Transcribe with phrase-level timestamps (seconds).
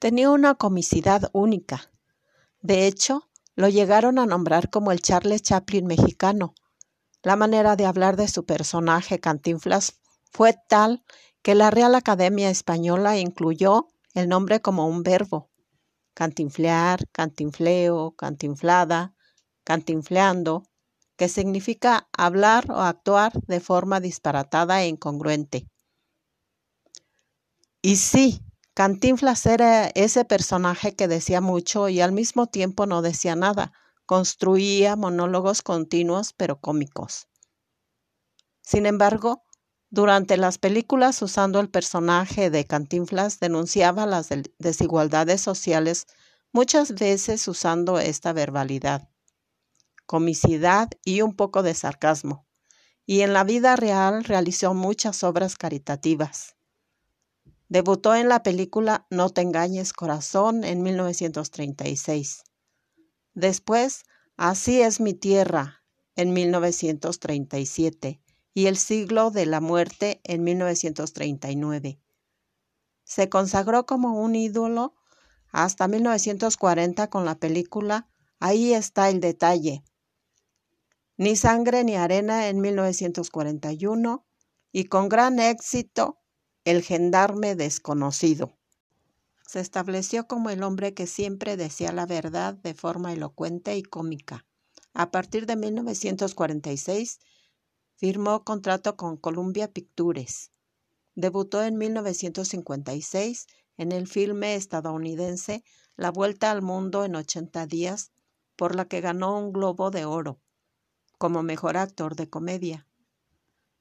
[0.00, 1.92] Tenía una comicidad única.
[2.62, 6.54] De hecho, lo llegaron a nombrar como el Charles Chaplin mexicano.
[7.22, 10.00] La manera de hablar de su personaje Cantinflas
[10.32, 11.04] fue tal
[11.42, 15.50] que la Real Academia Española incluyó el nombre como un verbo.
[16.14, 19.14] Cantinflear, cantinfleo, cantinflada,
[19.64, 20.62] cantinfleando,
[21.16, 25.68] que significa hablar o actuar de forma disparatada e incongruente.
[27.82, 28.42] Y sí,
[28.80, 33.74] Cantinflas era ese personaje que decía mucho y al mismo tiempo no decía nada.
[34.06, 37.28] Construía monólogos continuos pero cómicos.
[38.62, 39.42] Sin embargo,
[39.90, 46.06] durante las películas usando el personaje de Cantinflas denunciaba las desigualdades sociales,
[46.50, 49.10] muchas veces usando esta verbalidad,
[50.06, 52.46] comicidad y un poco de sarcasmo.
[53.04, 56.56] Y en la vida real realizó muchas obras caritativas.
[57.70, 62.42] Debutó en la película No te engañes corazón en 1936.
[63.32, 64.02] Después,
[64.36, 65.84] Así es mi tierra
[66.16, 68.20] en 1937
[68.54, 72.00] y El siglo de la muerte en 1939.
[73.04, 74.96] Se consagró como un ídolo
[75.52, 78.08] hasta 1940 con la película
[78.40, 79.84] Ahí está el detalle.
[81.16, 84.26] Ni sangre ni arena en 1941
[84.72, 86.19] y con gran éxito
[86.64, 88.52] el gendarme desconocido.
[89.46, 94.44] Se estableció como el hombre que siempre decía la verdad de forma elocuente y cómica.
[94.92, 97.20] A partir de 1946
[97.96, 100.50] firmó contrato con Columbia Pictures.
[101.14, 103.46] Debutó en 1956
[103.78, 105.64] en el filme estadounidense
[105.96, 108.12] La Vuelta al Mundo en 80 días,
[108.56, 110.40] por la que ganó un Globo de Oro
[111.20, 112.86] como mejor actor de comedia.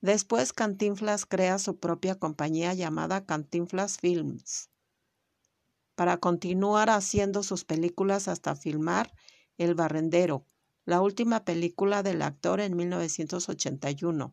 [0.00, 4.70] Después Cantinflas crea su propia compañía llamada Cantinflas Films
[5.96, 9.12] para continuar haciendo sus películas hasta filmar
[9.56, 10.46] El Barrendero,
[10.84, 14.32] la última película del actor en 1981.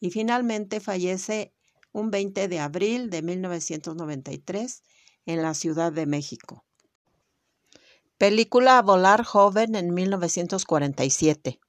[0.00, 1.54] Y finalmente fallece
[1.92, 4.82] un 20 de abril de 1993
[5.26, 6.64] en la Ciudad de México.
[8.18, 11.60] Película Volar Joven en 1947.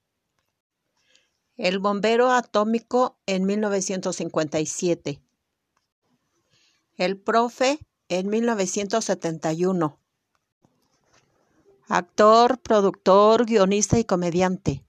[1.59, 5.21] El bombero atómico en 1957.
[6.95, 9.99] El profe en 1971.
[11.89, 14.85] Actor, productor, guionista y comediante.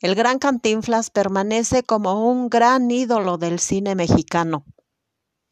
[0.00, 4.64] El gran Cantinflas permanece como un gran ídolo del cine mexicano.